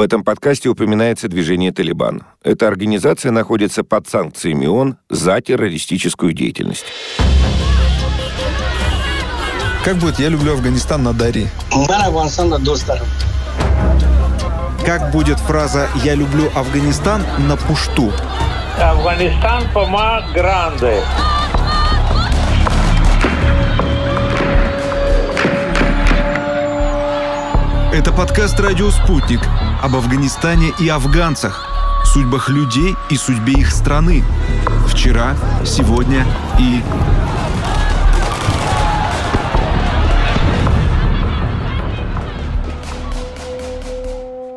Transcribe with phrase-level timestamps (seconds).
[0.00, 2.22] В этом подкасте упоминается движение «Талибан».
[2.42, 6.86] Эта организация находится под санкциями ООН за террористическую деятельность.
[9.84, 11.48] Как будет «Я люблю Афганистан» на Дари?
[14.86, 18.10] Как будет фраза «Я люблю Афганистан» на пушту?
[18.80, 21.02] Афганистан пома гранде.
[27.92, 29.40] Это подкаст «Радио Спутник»
[29.82, 31.66] об Афганистане и афганцах,
[32.04, 34.22] судьбах людей и судьбе их страны.
[34.86, 36.24] Вчера, сегодня
[36.60, 36.82] и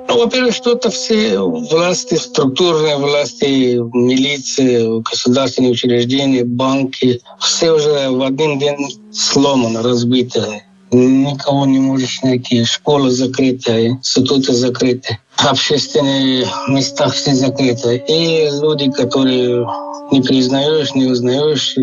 [0.07, 8.59] Ну, во-первых, что-то все власти, структурные власти, милиции, государственные учреждения, банки, все уже в один
[8.59, 8.77] день
[9.11, 10.61] сломаны, разбиты.
[10.93, 12.63] Никого не можешь найти.
[12.65, 17.97] Школа закрыта, институты закрыты, общественные места все закрыты.
[18.07, 19.67] И люди, которые
[20.11, 21.75] не признаешь, не узнаешь,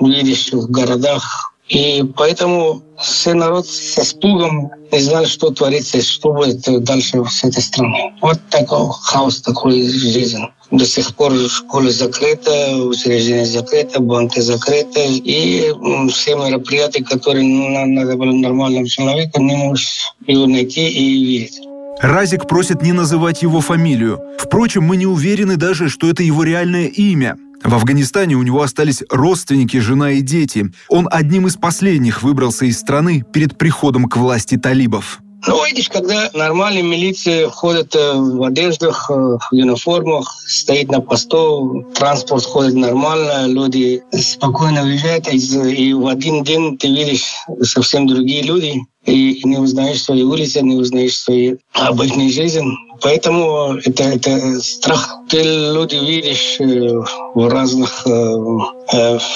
[0.00, 6.62] видишь в городах, и поэтому все народ с испугом не знали, что творится, что будет
[6.84, 8.12] дальше с этой страной.
[8.20, 10.44] Вот такой хаос, такой жизнь.
[10.70, 15.06] До сих пор школы закрыты, учреждения закрыты, банки закрыты.
[15.08, 15.72] И
[16.10, 21.60] все мероприятия, которые надо было нормальному человеку, не можешь его найти и видеть.
[22.00, 24.20] Разик просит не называть его фамилию.
[24.38, 27.36] Впрочем, мы не уверены даже, что это его реальное имя.
[27.64, 30.70] В Афганистане у него остались родственники, жена и дети.
[30.88, 35.20] Он одним из последних выбрался из страны перед приходом к власти талибов.
[35.46, 41.84] Ну, видишь, когда нормальные милиции ходят э, в одеждах, э, в униформах, стоит на посту,
[41.94, 47.26] транспорт ходит нормально, люди спокойно уезжают, и в один день ты видишь
[47.62, 52.64] совсем другие люди, и не узнаешь свои улицы, не узнаешь свои обычные жизни.
[53.02, 55.16] Поэтому это, это страх.
[55.28, 57.02] Ты люди видишь э,
[57.34, 58.06] в разных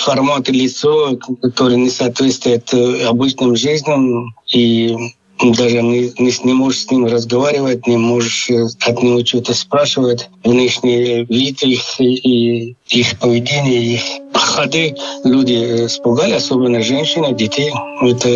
[0.05, 2.73] форматах лицо, которые не соответствуют
[3.07, 4.97] обычным жизням, и
[5.43, 10.29] даже не, не, не можешь с ним разговаривать, не можешь э, от него что-то спрашивать.
[10.45, 14.03] Внешний вид их и их поведение, их
[14.35, 14.95] ходы
[15.25, 17.73] люди испугали, особенно женщины, детей.
[18.03, 18.29] Это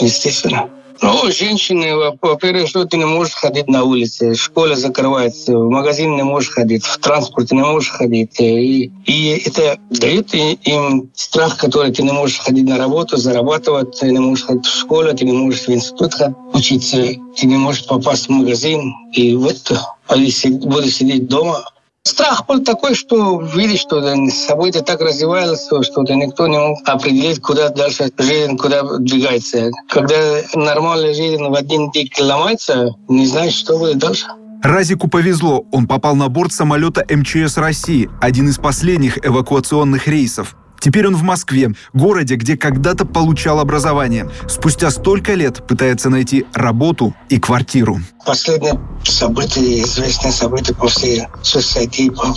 [0.00, 0.68] естественно.
[1.02, 6.22] Ну, женщины, во-первых, что ты не можешь ходить на улице, школа закрывается, в магазин не
[6.22, 8.38] можешь ходить, в транспорте не можешь ходить.
[8.38, 14.10] И, и это дает им страх, который ты не можешь ходить на работу, зарабатывать, ты
[14.10, 16.12] не можешь ходить в школу, ты не можешь в институт
[16.52, 16.98] учиться,
[17.36, 18.94] ты не можешь попасть в магазин.
[19.14, 19.72] И вот
[20.08, 21.64] буду сидеть дома,
[22.10, 27.68] Страх был такой, что видишь, что события так развивались, что никто не мог определить, куда
[27.68, 29.70] дальше жизнь, куда двигается.
[29.88, 34.26] Когда нормальная жизнь в один день ломается, не знаешь, что будет дальше.
[34.60, 40.56] Разику повезло, он попал на борт самолета МЧС России, один из последних эвакуационных рейсов.
[40.80, 44.28] Теперь он в Москве, городе, где когда-то получал образование.
[44.48, 48.00] Спустя столько лет пытается найти работу и квартиру.
[48.24, 52.34] Последнее событие, известное событие по всей соцсети, по,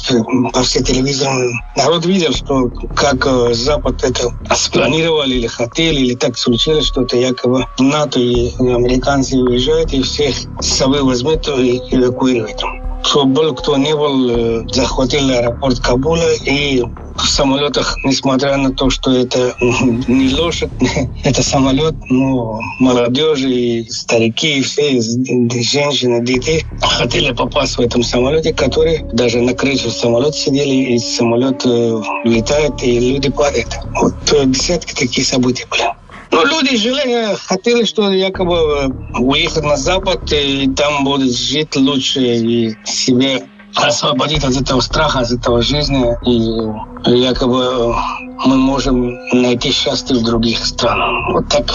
[0.52, 1.52] по всей телевизору.
[1.78, 7.18] Народ видел, что как э, Запад это спланировали или хотели, или так случилось, что это
[7.18, 12.62] якобы НАТО и американцы уезжают и всех с собой возьмут и эвакуируют
[13.04, 16.84] кто был, кто не был, э, захватили аэропорт Кабула и
[17.16, 20.72] в самолетах, несмотря на то, что это не лошадь,
[21.24, 28.54] это самолет, ну, молодежи, и старики, и все, женщины, дети хотели попасть в этом самолете,
[28.54, 33.78] который даже на крыше самолета сидели, и самолет э, летает, и люди падают.
[34.02, 35.84] Вот э, десятки таких событий были.
[36.32, 38.90] Ну, люди жили, хотели, что якобы э,
[39.20, 43.44] уехать на Запад, и там будут жить лучше, и себе
[43.76, 47.94] освободить от этого страха, от этого жизни, и якобы э,
[48.46, 51.34] мы можем найти счастье в других странах.
[51.34, 51.66] Вот так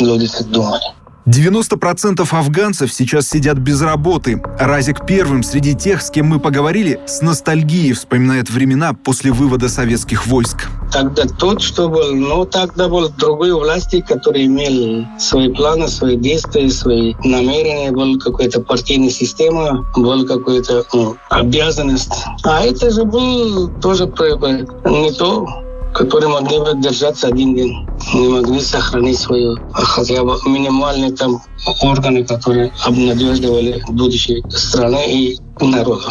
[0.00, 0.95] люди так думали.
[1.26, 4.40] 90% афганцев сейчас сидят без работы.
[4.60, 10.28] Разик первым среди тех, с кем мы поговорили, с ностальгией вспоминает времена после вывода советских
[10.28, 10.68] войск.
[10.92, 16.70] Тогда тот, что был, но тогда были другие власти, которые имели свои планы, свои действия,
[16.70, 22.24] свои намерения, была какая-то партийная система, была какая-то ну, обязанность.
[22.44, 25.65] А это же был тоже не то,
[25.96, 31.40] которые могли бы держаться один день, не могли сохранить свою хотя бы минимальные там
[31.82, 36.04] органы, которые обнадеживали будущее страны и народа.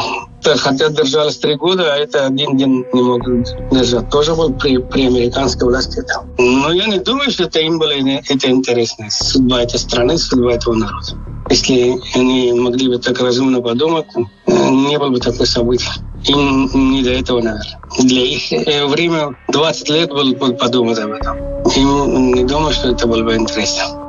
[0.43, 4.09] Хотя держались три года, а это один день не могут держать.
[4.09, 6.03] Тоже был при, при американской власти.
[6.37, 9.07] Но я не думаю, что это им было это интересно.
[9.09, 11.07] Судьба этой страны, судьба этого народа.
[11.49, 14.07] Если они могли бы так разумно подумать,
[14.47, 15.89] не было бы такой событий.
[16.27, 17.79] И не до этого, наверное.
[17.99, 18.49] Для их
[18.89, 21.37] время 20 лет было бы подумать об этом.
[21.75, 24.04] И не думаю, что это было бы интересно.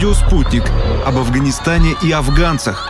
[0.00, 0.62] «Радио Спутник»
[1.04, 2.88] об Афганистане и афганцах,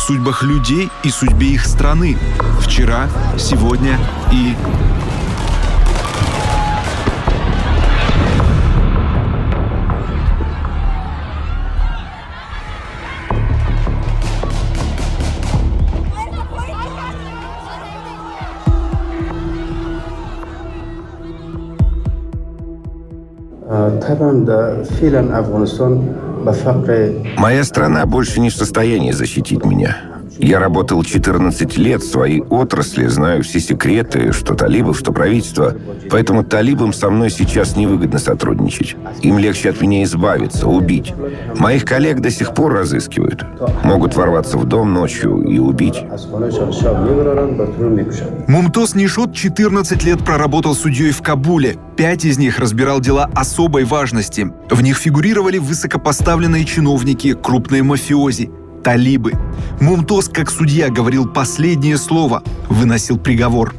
[0.00, 2.18] судьбах людей и судьбе их страны.
[2.60, 3.08] Вчера,
[3.38, 3.96] сегодня
[4.32, 4.56] и
[27.36, 30.19] Моя страна больше не в состоянии защитить меня.
[30.42, 35.76] Я работал 14 лет в своей отрасли, знаю все секреты, что талибов, что правительство.
[36.10, 38.96] Поэтому талибам со мной сейчас невыгодно сотрудничать.
[39.20, 41.12] Им легче от меня избавиться, убить.
[41.56, 43.44] Моих коллег до сих пор разыскивают.
[43.84, 46.02] Могут ворваться в дом ночью и убить.
[48.48, 51.76] Мумтоз Нишот 14 лет проработал судьей в Кабуле.
[51.96, 54.50] Пять из них разбирал дела особой важности.
[54.70, 58.50] В них фигурировали высокопоставленные чиновники, крупные мафиози
[58.82, 59.32] талибы.
[59.80, 63.74] Мумтоз, как судья, говорил последнее слово, выносил приговор.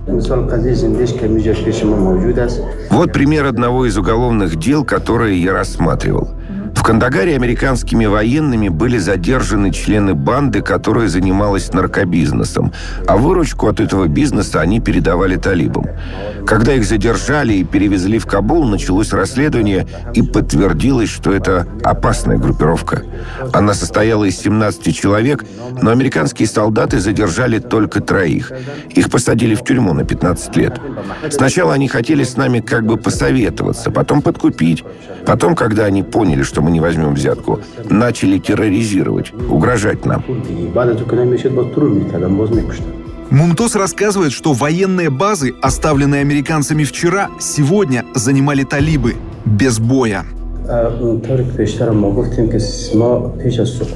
[2.89, 6.29] Вот пример одного из уголовных дел, которые я рассматривал.
[6.75, 12.73] В Кандагаре американскими военными были задержаны члены банды, которая занималась наркобизнесом,
[13.07, 15.85] а выручку от этого бизнеса они передавали талибам.
[16.45, 23.03] Когда их задержали и перевезли в Кабул, началось расследование и подтвердилось, что это опасная группировка.
[23.53, 25.45] Она состояла из 17 человек,
[25.81, 28.51] но американские солдаты задержали только троих.
[28.89, 30.79] Их посадили в тюрьму на 15 лет.
[31.29, 34.83] Сначала они хотели с нами как бы посоветоваться, потом подкупить.
[35.25, 37.59] Потом, когда они поняли, что мы не возьмем взятку,
[37.89, 40.23] начали терроризировать, угрожать нам.
[43.29, 49.15] Мумтоз рассказывает, что военные базы, оставленные американцами вчера, сегодня занимали талибы
[49.45, 50.25] без боя.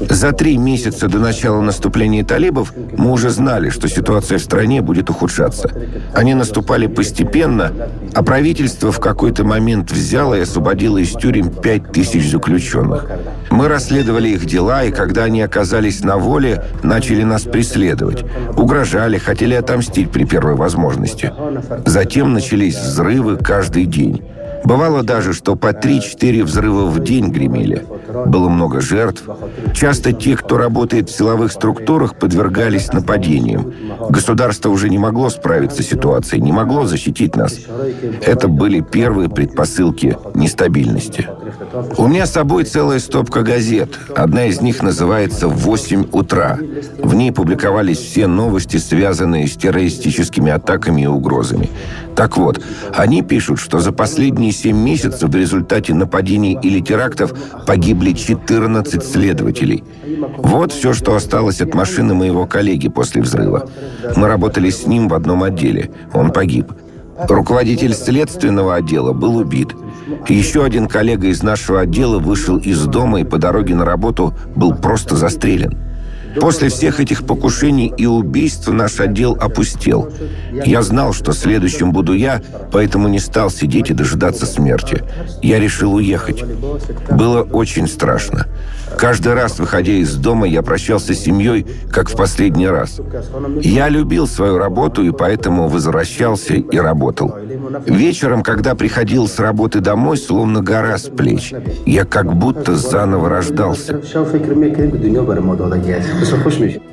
[0.10, 5.10] За три месяца до начала наступления талибов мы уже знали, что ситуация в стране будет
[5.10, 5.70] ухудшаться.
[6.14, 7.72] Они наступали постепенно,
[8.14, 13.10] а правительство в какой-то момент взяло и освободило из тюрем пять тысяч заключенных.
[13.52, 18.26] Мы расследовали их дела, и когда они оказались на воле, начали нас преследовать.
[18.58, 21.32] Угрожали, хотели отомстить при первой возможности.
[21.86, 24.24] Затем начались взрывы каждый день.
[24.66, 27.86] Бывало даже, что по 3-4 взрыва в день гремели.
[28.26, 29.24] Было много жертв.
[29.74, 33.74] Часто те, кто работает в силовых структурах, подвергались нападениям.
[34.10, 37.60] Государство уже не могло справиться с ситуацией, не могло защитить нас.
[38.22, 41.28] Это были первые предпосылки нестабильности.
[41.98, 44.00] У меня с собой целая стопка газет.
[44.16, 46.58] Одна из них называется «8 утра».
[46.98, 51.70] В ней публиковались все новости, связанные с террористическими атаками и угрозами.
[52.16, 52.62] Так вот,
[52.94, 57.34] они пишут, что за последние 7 месяцев в результате нападений или терактов
[57.66, 59.84] погибли 14 следователей.
[60.38, 63.70] Вот все, что осталось от машины моего коллеги после взрыва.
[64.16, 65.92] Мы работали с ним в одном отделе.
[66.14, 66.72] Он погиб.
[67.18, 69.70] Руководитель следственного отдела был убит.
[70.28, 74.74] Еще один коллега из нашего отдела вышел из дома и по дороге на работу был
[74.74, 75.85] просто застрелен.
[76.40, 80.12] После всех этих покушений и убийств наш отдел опустел.
[80.66, 85.04] Я знал, что следующим буду я, поэтому не стал сидеть и дожидаться смерти.
[85.42, 86.44] Я решил уехать.
[87.10, 88.48] Было очень страшно.
[88.98, 93.00] Каждый раз, выходя из дома, я прощался с семьей, как в последний раз.
[93.62, 97.36] Я любил свою работу и поэтому возвращался и работал.
[97.86, 101.54] Вечером, когда приходил с работы домой, словно гора с плеч,
[101.86, 104.02] я как будто заново рождался.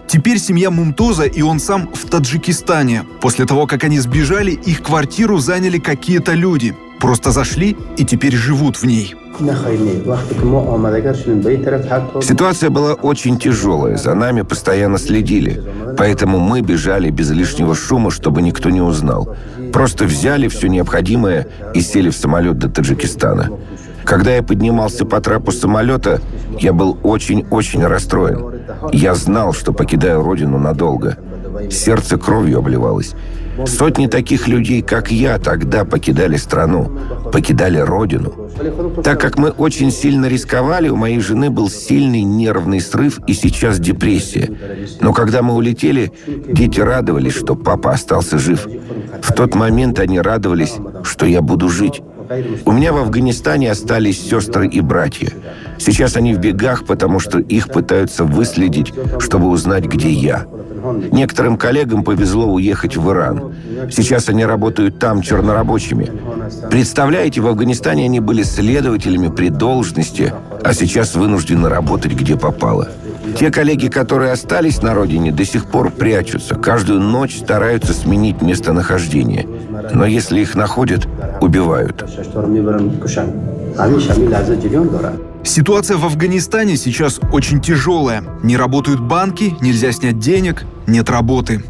[0.06, 3.04] Теперь семья Мумтоза и он сам в Таджикистане.
[3.20, 6.74] После того, как они сбежали, их квартиру заняли какие-то люди.
[7.02, 9.16] Просто зашли и теперь живут в ней.
[12.22, 15.60] Ситуация была очень тяжелая, за нами постоянно следили.
[15.98, 19.34] Поэтому мы бежали без лишнего шума, чтобы никто не узнал.
[19.72, 23.50] Просто взяли все необходимое и сели в самолет до Таджикистана.
[24.04, 26.20] Когда я поднимался по трапу самолета,
[26.60, 28.60] я был очень-очень расстроен.
[28.92, 31.18] Я знал, что покидаю родину надолго.
[31.68, 33.14] Сердце кровью обливалось.
[33.66, 36.90] Сотни таких людей, как я, тогда покидали страну,
[37.32, 38.50] покидали родину.
[39.04, 43.78] Так как мы очень сильно рисковали, у моей жены был сильный нервный срыв и сейчас
[43.78, 44.50] депрессия.
[45.00, 48.66] Но когда мы улетели, дети радовались, что папа остался жив.
[49.22, 52.02] В тот момент они радовались, что я буду жить.
[52.64, 55.30] У меня в Афганистане остались сестры и братья.
[55.84, 60.46] Сейчас они в бегах, потому что их пытаются выследить, чтобы узнать, где я.
[61.10, 63.52] Некоторым коллегам повезло уехать в Иран.
[63.90, 66.08] Сейчас они работают там чернорабочими.
[66.70, 72.88] Представляете, в Афганистане они были следователями при должности, а сейчас вынуждены работать где попало.
[73.36, 76.54] Те коллеги, которые остались на родине, до сих пор прячутся.
[76.54, 79.48] Каждую ночь стараются сменить местонахождение.
[79.92, 81.08] Но если их находят,
[81.40, 82.04] убивают.
[85.44, 88.22] Ситуация в Афганистане сейчас очень тяжелая.
[88.42, 91.62] Не работают банки, нельзя снять денег, нет работы.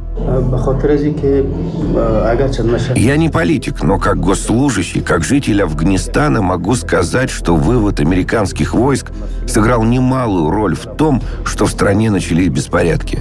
[2.97, 9.11] Я не политик, но как госслужащий, как житель Афганистана могу сказать, что вывод американских войск
[9.47, 13.21] сыграл немалую роль в том, что в стране начались беспорядки.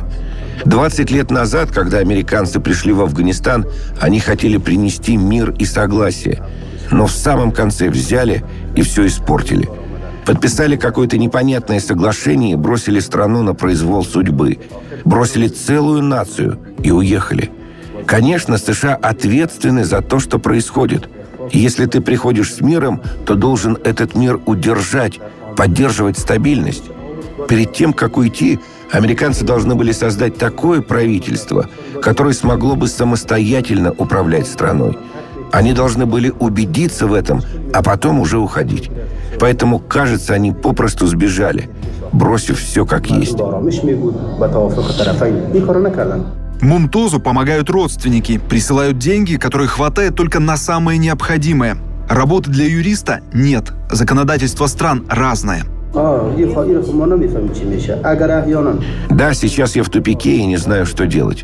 [0.66, 3.66] 20 лет назад, когда американцы пришли в Афганистан,
[4.00, 6.44] они хотели принести мир и согласие.
[6.92, 8.44] Но в самом конце взяли
[8.76, 9.70] и все испортили–
[10.26, 14.60] Подписали какое-то непонятное соглашение и бросили страну на произвол судьбы.
[15.04, 17.52] Бросили целую нацию и уехали.
[18.06, 21.10] Конечно, США ответственны за то, что происходит.
[21.52, 25.20] Если ты приходишь с миром, то должен этот мир удержать,
[25.58, 26.84] поддерживать стабильность.
[27.50, 28.60] Перед тем, как уйти,
[28.92, 31.68] американцы должны были создать такое правительство,
[32.02, 34.98] которое смогло бы самостоятельно управлять страной.
[35.52, 37.42] Они должны были убедиться в этом,
[37.74, 38.90] а потом уже уходить.
[39.40, 41.70] Поэтому, кажется, они попросту сбежали,
[42.14, 43.38] бросив все как есть.
[46.62, 51.78] Мумтозу помогают родственники, присылают деньги, которые хватает только на самое необходимое.
[52.08, 55.64] Работы для юриста нет, законодательство стран разное.
[59.10, 61.44] Да, сейчас я в тупике и не знаю, что делать.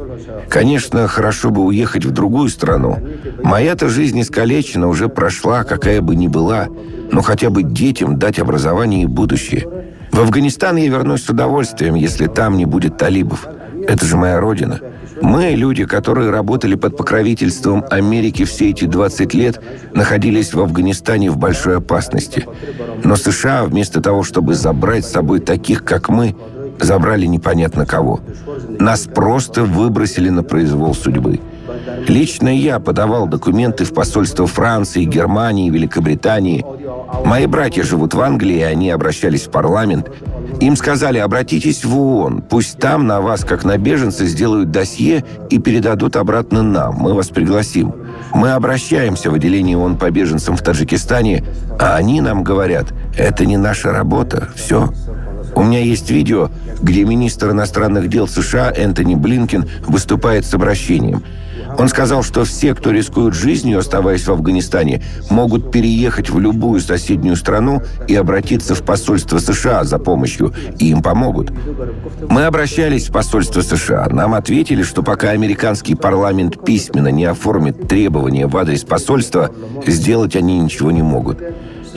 [0.49, 2.97] Конечно, хорошо бы уехать в другую страну.
[3.43, 6.67] Моя-то жизнь искалечена, уже прошла, какая бы ни была
[7.11, 9.65] но хотя бы детям дать образование и будущее.
[10.11, 13.47] В Афганистан я вернусь с удовольствием, если там не будет талибов.
[13.87, 14.79] Это же моя родина.
[15.21, 19.61] Мы, люди, которые работали под покровительством Америки все эти 20 лет,
[19.93, 22.45] находились в Афганистане в большой опасности.
[23.03, 26.35] Но США, вместо того, чтобы забрать с собой таких, как мы,
[26.79, 28.19] забрали непонятно кого.
[28.79, 31.39] Нас просто выбросили на произвол судьбы.
[32.07, 36.65] Лично я подавал документы в посольство Франции, Германии, Великобритании–
[37.23, 40.09] Мои братья живут в Англии, и они обращались в парламент.
[40.59, 45.59] Им сказали, обратитесь в ООН, пусть там на вас, как на беженца, сделают досье и
[45.59, 47.93] передадут обратно нам, мы вас пригласим.
[48.33, 51.43] Мы обращаемся в отделение ООН по беженцам в Таджикистане,
[51.79, 54.91] а они нам говорят, это не наша работа, все.
[55.53, 56.49] У меня есть видео,
[56.81, 61.23] где министр иностранных дел США Энтони Блинкин выступает с обращением–
[61.77, 67.35] он сказал, что все, кто рискует жизнью, оставаясь в Афганистане, могут переехать в любую соседнюю
[67.35, 71.51] страну и обратиться в посольство США за помощью, и им помогут.
[72.29, 74.07] Мы обращались в посольство США.
[74.09, 79.51] Нам ответили, что пока американский парламент письменно не оформит требования в адрес посольства,
[79.85, 81.39] сделать они ничего не могут.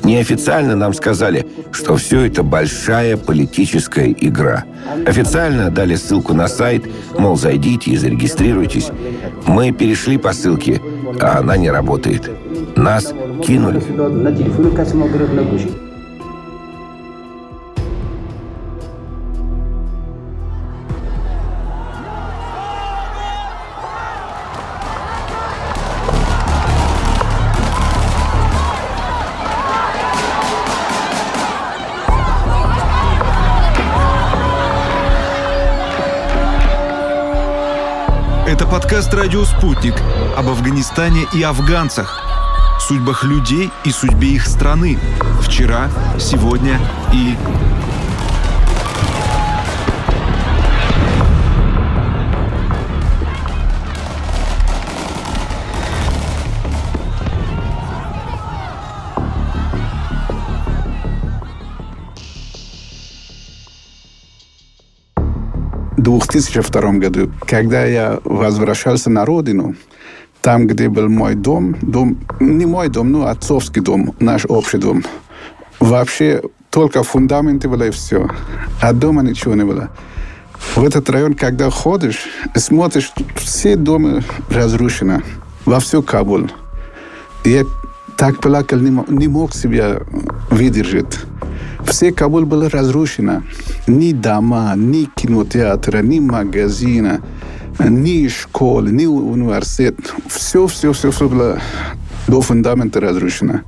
[0.02, 4.64] Неофициально нам сказали, что все это большая политическая игра.
[5.07, 6.85] Официально дали ссылку на сайт,
[7.19, 8.90] мол, зайдите и зарегистрируйтесь.
[9.47, 10.80] Мы перешли по ссылке,
[11.21, 12.30] а она не работает.
[12.76, 13.14] Нас
[13.47, 13.80] кинули.
[39.31, 39.95] «Радио Спутник»
[40.37, 42.21] об Афганистане и афганцах,
[42.81, 44.99] судьбах людей и судьбе их страны.
[45.41, 46.81] Вчера, сегодня
[47.13, 47.37] и
[66.19, 69.75] 2002 году, когда я возвращался на родину,
[70.40, 75.05] там, где был мой дом, дом, не мой дом, но отцовский дом, наш общий дом,
[75.79, 78.29] вообще только фундаменты было и все.
[78.81, 79.90] А дома ничего не было.
[80.75, 85.23] В этот район, когда ходишь, смотришь, все дома разрушены.
[85.64, 86.49] Во всю Кабул.
[87.45, 87.64] Я
[88.17, 90.00] так плакал, не мог себя
[90.50, 91.21] выдержать.
[91.87, 93.43] Все Кабул было разрушено.
[93.87, 97.21] Ни дома, ни кинотеатра, ни магазина,
[97.79, 99.97] ни школы, ни университет.
[100.29, 101.59] Все, все, все, все было
[102.29, 103.63] до фундамента разрушено.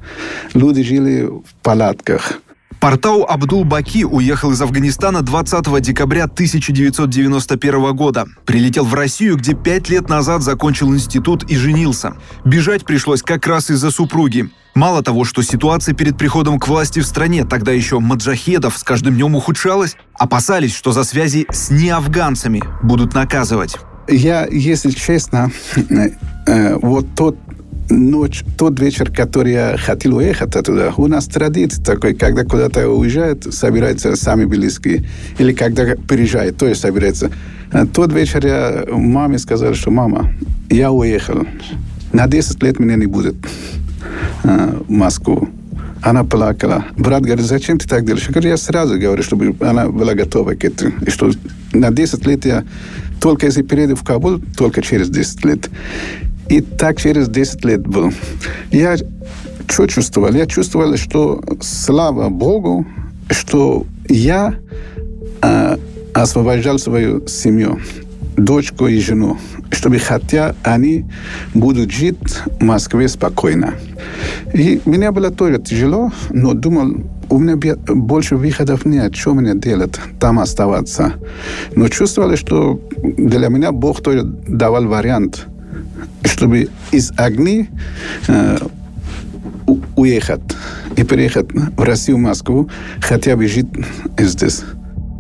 [0.54, 2.40] Люди жили в палатках.
[2.80, 8.26] Портау Абдул-Баки уехал из Афганистана 20 декабря 1991 года.
[8.44, 12.14] Прилетел в Россию, где пять лет назад закончил институт и женился.
[12.44, 14.50] Бежать пришлось как раз из-за супруги.
[14.74, 19.14] Мало того, что ситуация перед приходом к власти в стране, тогда еще маджахедов, с каждым
[19.14, 23.76] днем ухудшалась, опасались, что за связи с неафганцами будут наказывать.
[24.08, 25.50] Я, если честно,
[26.46, 27.36] э, вот тот
[27.92, 33.52] ночь, тот вечер, который я хотел уехать оттуда, у нас традиция такой, когда куда-то уезжают,
[33.52, 35.04] собираются сами близкие.
[35.38, 37.30] Или когда приезжают, то есть собираются.
[37.70, 40.32] А тот вечер я маме сказал, что мама,
[40.70, 41.46] я уехал.
[42.12, 43.36] На 10 лет меня не будет
[44.44, 45.48] а, в Москву.
[46.02, 46.84] Она плакала.
[46.96, 48.26] Брат говорит, зачем ты так делаешь?
[48.26, 50.92] Я говорю, я сразу говорю, чтобы она была готова к этому.
[51.06, 51.30] И что
[51.72, 52.64] на 10 лет я
[53.22, 55.70] только если перейду в Кабул, только через 10 лет.
[56.52, 58.12] И так через 10 лет был.
[58.70, 58.96] Я
[59.68, 60.34] что чувствовал?
[60.34, 62.84] Я чувствовал, что слава Богу,
[63.30, 64.54] что я
[65.40, 65.76] э,
[66.12, 67.78] освобождал свою семью,
[68.36, 69.38] дочку и жену,
[69.70, 71.06] чтобы хотя они
[71.54, 72.18] будут жить
[72.60, 73.72] в Москве спокойно.
[74.52, 76.96] И мне было тоже тяжело, но думал,
[77.30, 81.14] у меня больше выходов нет, что мне делать, там оставаться.
[81.74, 85.46] Но чувствовали, что для меня Бог тоже давал вариант–
[86.24, 87.68] чтобы из огни
[88.28, 88.58] э,
[89.96, 90.42] уехать
[90.96, 92.68] и переехать в Россию, в Москву,
[93.00, 93.68] хотя бы жить
[94.18, 94.62] здесь.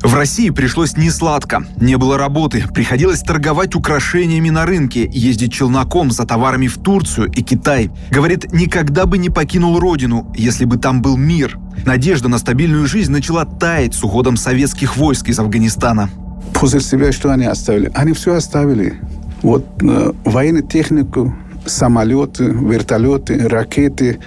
[0.02, 1.64] В России пришлось не сладко.
[1.80, 2.64] Не было работы.
[2.74, 7.88] Приходилось торговать украшениями на рынке, ездить челноком за товарами в Турцию и Китай.
[8.10, 11.56] Говорит, никогда бы не покинул родину, если бы там был мир.
[11.86, 16.10] Надежда на стабильную жизнь начала таять с уходом советских войск из Афганистана.
[16.52, 17.92] После себя что они оставили?
[17.94, 18.98] Они все оставили.
[19.42, 21.34] Вот э, военную технику,
[21.66, 24.18] самолеты, вертолеты, ракеты,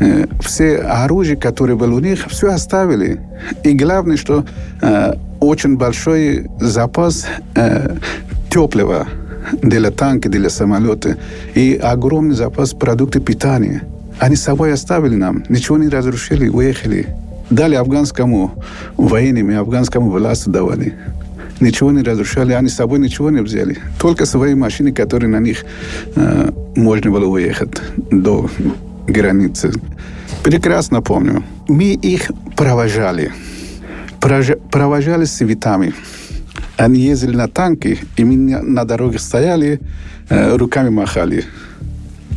[0.00, 3.20] э, все оружие, которое было у них, все оставили.
[3.64, 4.44] И главное, что
[4.80, 7.96] э, очень большой запас э,
[8.50, 9.06] теплого
[9.62, 11.16] для танка, для самолета
[11.54, 13.82] и огромный запас продуктов питания.
[14.18, 17.08] Они с собой оставили нам, ничего не разрушили, уехали.
[17.50, 18.52] Дали афганскому
[18.96, 20.94] военным и афганскому власти давали
[21.62, 23.78] ничего не разрушали, они с собой ничего не взяли.
[23.98, 25.64] Только свои машины, которые на них
[26.16, 28.50] э, можно было уехать до
[29.06, 29.72] границы.
[30.42, 31.42] Прекрасно помню.
[31.68, 33.32] Мы их провожали.
[34.70, 35.94] Провожали с цветами.
[36.76, 39.80] Они ездили на танки, и мы на дороге стояли,
[40.28, 41.44] э, руками махали.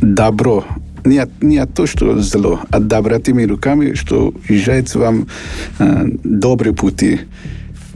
[0.02, 0.64] Добро
[1.06, 5.26] не от, не от то, что зло, а добротыми руками, что езжает вам
[5.78, 7.20] э, добрые пути.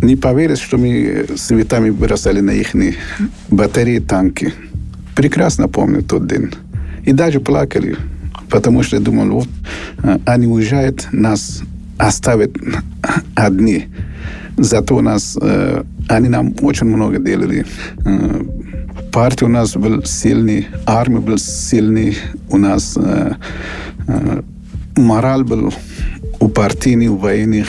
[0.03, 2.75] Не поверишь, что мы цветами бросали на их
[3.51, 4.53] батареи танки.
[5.15, 6.51] Прекрасно помню тот день.
[7.05, 7.97] И даже плакали,
[8.49, 9.49] потому что думал, вот
[10.27, 11.63] они уезжают, нас
[11.99, 12.51] оставят
[13.35, 13.89] одни.
[14.57, 15.39] Зато нас,
[16.09, 17.67] они нам очень много делали.
[19.13, 22.17] Партия у нас был сильный, армия был сильный,
[22.49, 22.99] у нас
[24.97, 25.73] мораль был
[26.41, 27.69] у партийных, у военных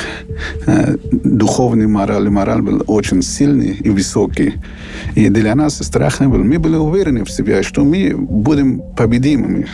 [0.65, 4.53] э, духовный мораль, мораль был очень сильный и высокий.
[5.15, 6.39] И для нас страх не был.
[6.39, 9.67] Мы были уверены в себе, что мы будем победимыми.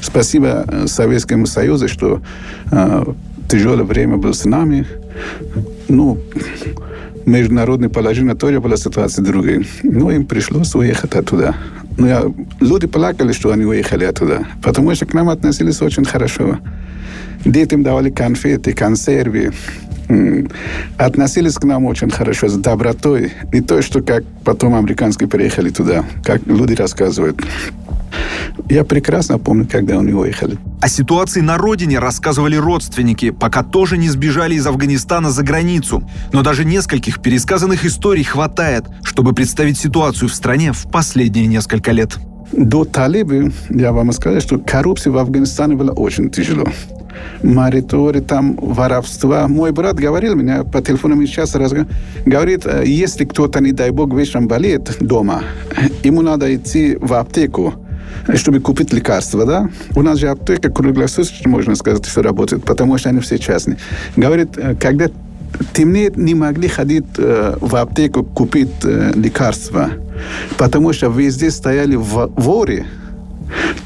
[0.00, 2.22] Спасибо э, Советскому Союзу, что
[2.70, 3.04] э,
[3.48, 4.86] тяжелое время было с нами.
[5.88, 6.18] Ну,
[7.26, 9.62] международное положение тоже была ситуация другая.
[9.82, 11.54] Но им пришлось уехать оттуда.
[11.98, 12.24] Но я,
[12.60, 16.58] люди плакали, что они уехали оттуда, потому что к нам относились очень хорошо.
[17.44, 19.52] Детям давали конфеты, консервы.
[20.96, 23.32] Относились к нам очень хорошо, с добротой.
[23.52, 27.40] Не то, что как потом американские приехали туда, как люди рассказывают.
[28.68, 30.58] Я прекрасно помню, когда они уехали.
[30.80, 36.08] О ситуации на родине рассказывали родственники, пока тоже не сбежали из Афганистана за границу.
[36.32, 42.18] Но даже нескольких пересказанных историй хватает, чтобы представить ситуацию в стране в последние несколько лет.
[42.52, 46.66] До талибы, я вам скажу, что коррупция в Афганистане была очень тяжело
[47.42, 49.48] моритори, там воровства.
[49.48, 51.92] Мой брат говорил меня по телефону сейчас разговаривал,
[52.26, 55.42] говорит, «Э, если кто-то, не дай бог, вечером болеет дома,
[56.02, 57.74] ему надо идти в аптеку,
[58.34, 59.70] чтобы купить лекарства, да?
[59.96, 63.78] У нас же аптека круглосуточно, можно сказать, что работает, потому что они все частные.
[64.16, 65.08] Говорит, «Э, когда
[65.72, 69.90] темнеет, не могли ходить э, в аптеку купить э, лекарства,
[70.56, 72.86] потому что везде стояли воры,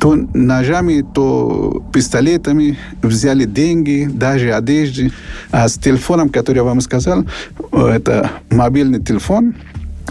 [0.00, 5.12] то ножами, то пистолетами взяли деньги, даже одежды.
[5.50, 7.24] А с телефоном, который я вам сказал,
[7.72, 9.54] это мобильный телефон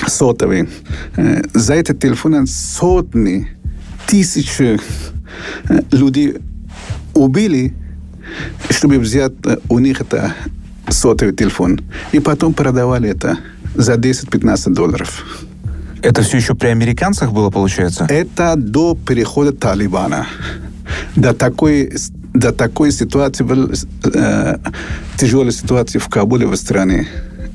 [0.08, 0.70] сотовый.
[1.18, 3.48] Э, за этот телефон сотни,
[4.08, 4.80] тысячи
[5.70, 6.36] э, людей
[7.14, 7.74] убили,
[8.70, 10.34] чтобы взять э, у них это
[10.90, 11.80] сотовый телефон.
[12.12, 13.38] И потом продавали это
[13.76, 15.24] за 10-15 долларов.
[16.06, 18.06] Это все еще при американцах было, получается?
[18.08, 20.28] Это до перехода Талибана.
[21.16, 21.94] До такой,
[22.34, 23.72] до такой ситуации, был,
[24.14, 24.58] э,
[25.18, 27.08] тяжелой ситуации в Кабуле, в стране,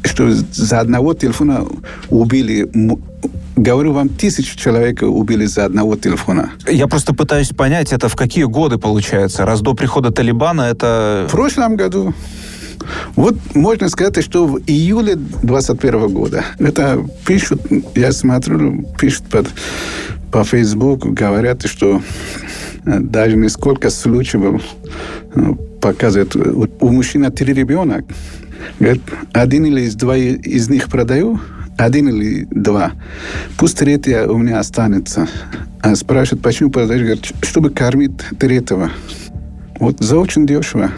[0.05, 1.65] что за одного телефона
[2.09, 2.69] убили
[3.57, 6.51] Говорю вам, тысячу человек убили за одного телефона.
[6.67, 9.45] Я просто пытаюсь понять, это в какие годы получается?
[9.45, 11.27] Раз до прихода Талибана это...
[11.29, 12.15] В прошлом году.
[13.17, 16.45] Вот можно сказать, что в июле 21 года.
[16.59, 17.61] Это пишут,
[17.95, 19.49] я смотрю, пишут под,
[20.31, 22.03] по Фейсбуку, говорят, что
[22.87, 24.63] э, даже несколько случаев
[25.35, 26.37] э, показывают.
[26.81, 28.05] У мужчины три ребенка.
[28.79, 31.41] Говорит, один или два из них продаю,
[31.77, 32.93] один или два.
[33.59, 35.29] Пусть третья у меня останется.
[35.81, 37.03] А спрашивают, почему продаешь?
[37.03, 38.91] Говорит, чтобы кормить третьего.
[39.79, 40.91] Вот за очень дешево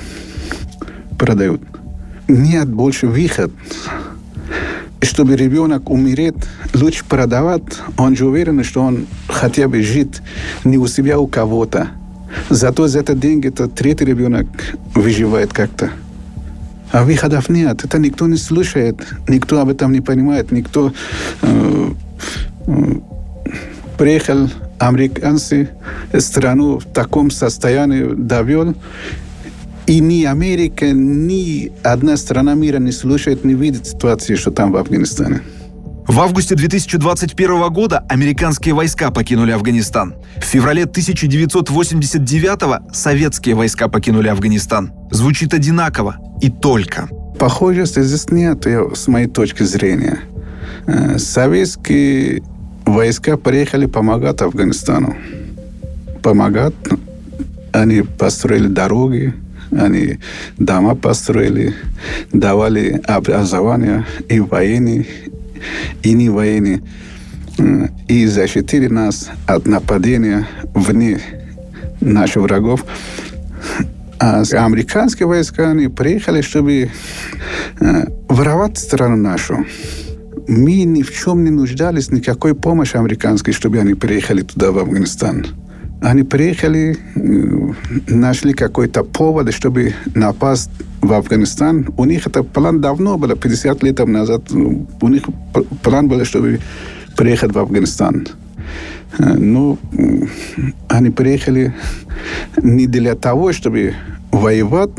[1.18, 1.60] продают
[2.32, 3.52] нет больше выход.
[5.00, 6.36] Чтобы ребенок умереть,
[6.74, 7.62] лучше продавать.
[7.98, 10.22] Он же уверен, что он хотя бы жить
[10.64, 11.88] не у себя, а у кого-то.
[12.50, 14.46] Зато за это деньги то третий ребенок
[14.94, 15.90] выживает как-то.
[16.92, 17.84] А выходов нет.
[17.84, 18.96] Это никто не слушает,
[19.28, 20.92] никто об этом не понимает, никто
[21.42, 21.90] э,
[22.66, 22.72] э,
[23.98, 25.70] приехал американцы
[26.18, 28.74] страну в таком состоянии довел,
[29.86, 34.76] и ни Америка, ни одна страна мира не слушает, не видит ситуации, что там в
[34.76, 35.42] Афганистане.
[36.06, 40.14] В августе 2021 года американские войска покинули Афганистан.
[40.36, 44.92] В феврале 1989 советские войска покинули Афганистан.
[45.10, 47.08] Звучит одинаково и только.
[47.38, 50.18] Похожести здесь нет, с моей точки зрения.
[50.86, 52.42] Э, советские
[52.84, 55.16] войска приехали помогать Афганистану.
[56.22, 56.74] Помогать.
[57.72, 59.34] Они построили дороги,
[59.76, 60.18] они
[60.58, 61.74] дома построили,
[62.32, 65.06] давали образование и военные,
[66.02, 66.82] и не военные,
[68.08, 71.20] и защитили нас от нападения вне
[72.00, 72.84] наших врагов.
[74.18, 76.90] А американские войска они приехали, чтобы
[77.80, 79.66] э, воровать страну нашу.
[80.46, 85.46] Мы ни в чем не нуждались, никакой помощи американской, чтобы они приехали туда, в Афганистан.
[86.02, 86.98] Они приехали,
[88.08, 91.88] нашли какой-то повод, чтобы напасть в Афганистан.
[91.96, 94.50] У них это план давно был, 50 лет назад.
[94.50, 95.22] У них
[95.82, 96.58] план был, чтобы
[97.16, 98.26] приехать в Афганистан.
[99.18, 99.78] Ну,
[100.88, 101.72] они приехали
[102.60, 103.94] не для того, чтобы
[104.32, 104.90] воевать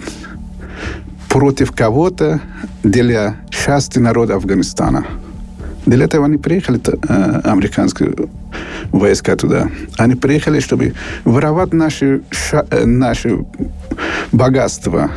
[1.27, 2.39] против кого-то,
[2.83, 5.05] для счастья народа Афганистана.
[5.85, 8.13] Для этого они приехали, э, американские
[8.91, 9.69] войска туда.
[9.97, 10.93] Они приехали, чтобы
[11.25, 13.45] воровать наши, э, наши
[14.31, 15.11] богатства.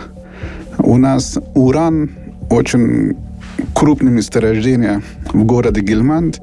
[0.78, 2.10] У нас уран
[2.50, 3.16] очень
[3.74, 5.02] крупное месторождение
[5.32, 6.40] в городе Гельманд.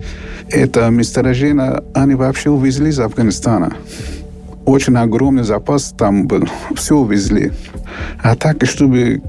[0.50, 3.74] Это месторождение они вообще увезли из Афганистана.
[4.66, 6.48] Очень огромный запас там был.
[6.76, 7.52] Все увезли.
[8.22, 9.22] А так, чтобы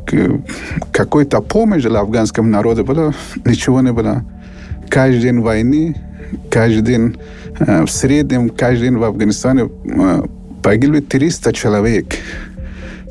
[0.92, 3.12] какой-то помощь для афганского народа было,
[3.44, 4.24] ничего не было
[4.94, 5.96] каждый день войны,
[6.48, 7.16] каждый день
[7.58, 10.22] э, в среднем, каждый день в Афганистане э,
[10.62, 12.14] погибли 300 человек.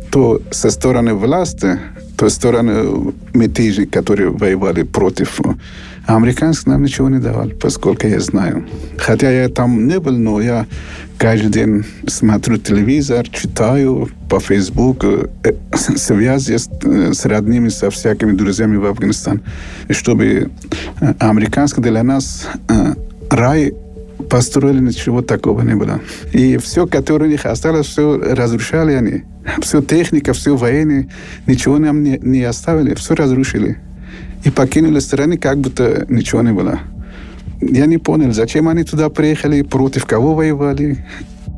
[0.10, 1.78] То со стороны власти,
[2.16, 5.42] то со стороны мятежей, которые воевали против.
[6.06, 8.68] А американцы нам ничего не давали, поскольку я знаю.
[8.98, 10.68] Хотя я там не был, но я
[11.18, 18.34] каждый день смотрю телевизор, читаю по Фейсбуку, э, связи с, э, с родными, со всякими
[18.34, 19.42] друзьями в Афганистан.
[19.88, 20.52] И чтобы
[21.00, 22.48] э, американцы для нас
[23.30, 23.74] рай
[24.30, 26.02] построили, ничего такого не было.
[26.34, 29.24] И все, которое у них осталось, все разрушали они.
[29.62, 31.10] Все техника, все военные,
[31.48, 33.78] ничего нам не, не оставили, все разрушили.
[34.44, 36.80] И покинули страны, как будто ничего не было.
[37.62, 41.06] Я не понял, зачем они туда приехали, против кого воевали,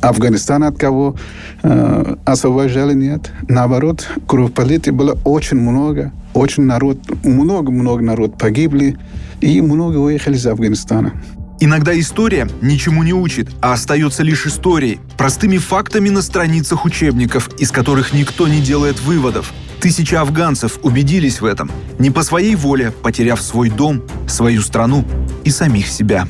[0.01, 1.15] Афганистан от кого
[1.63, 3.31] э, освобождали, нет.
[3.47, 8.97] Наоборот, кровопролития было очень много, очень народ, много-много народ погибли,
[9.41, 11.13] и много уехали из Афганистана.
[11.59, 17.71] Иногда история ничему не учит, а остается лишь историей, простыми фактами на страницах учебников, из
[17.71, 19.53] которых никто не делает выводов–
[19.85, 25.05] Тысячи афганцев убедились в этом, не по своей воле, потеряв свой дом, свою страну
[25.43, 26.27] и самих себя.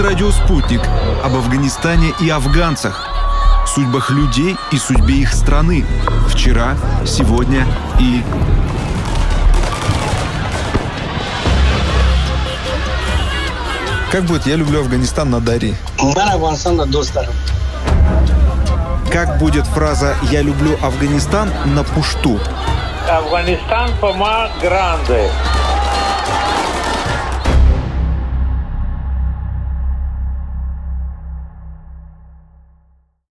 [0.00, 0.80] Подкаст «Радио Спутник»
[1.22, 3.06] об Афганистане и афганцах,
[3.66, 5.84] судьбах людей и судьбе их страны.
[6.28, 6.74] Вчера,
[7.06, 7.66] сегодня
[7.98, 8.22] и...
[14.10, 15.74] Как будет «Я люблю Афганистан» на Дари?
[19.12, 22.40] Как будет фраза «Я люблю Афганистан» на пушту?
[23.06, 25.30] Афганистан пома гранде.